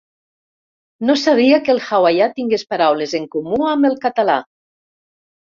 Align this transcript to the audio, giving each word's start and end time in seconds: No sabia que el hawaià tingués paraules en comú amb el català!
No 1.09 1.15
sabia 1.23 1.59
que 1.67 1.71
el 1.73 1.81
hawaià 1.89 2.31
tingués 2.39 2.65
paraules 2.73 3.15
en 3.21 3.29
comú 3.37 3.61
amb 3.75 3.93
el 3.93 4.01
català! 4.09 4.41